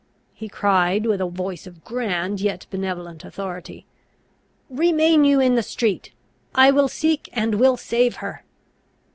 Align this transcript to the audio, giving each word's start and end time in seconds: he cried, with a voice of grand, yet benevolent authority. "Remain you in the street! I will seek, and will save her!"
he 0.33 0.49
cried, 0.49 1.05
with 1.05 1.21
a 1.21 1.27
voice 1.27 1.67
of 1.67 1.83
grand, 1.83 2.41
yet 2.41 2.65
benevolent 2.71 3.23
authority. 3.23 3.85
"Remain 4.67 5.23
you 5.23 5.39
in 5.39 5.53
the 5.53 5.61
street! 5.61 6.11
I 6.55 6.71
will 6.71 6.87
seek, 6.87 7.29
and 7.33 7.59
will 7.59 7.77
save 7.77 8.15
her!" 8.15 8.43